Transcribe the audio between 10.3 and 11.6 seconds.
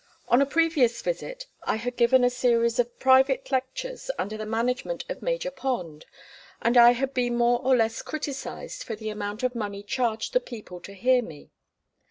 the people to hear me.